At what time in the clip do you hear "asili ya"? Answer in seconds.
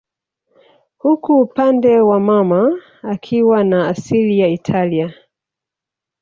3.87-4.47